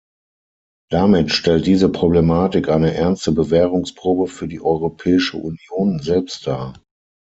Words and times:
Damit 0.89 1.31
stellt 1.31 1.67
diese 1.67 1.87
Problematik 1.87 2.69
eine 2.69 2.95
ernste 2.95 3.31
Bewährungsprobe 3.33 4.25
für 4.29 4.47
die 4.47 4.59
Europäische 4.59 5.37
Union 5.37 5.99
selbst 5.99 6.47
dar. 6.47 6.73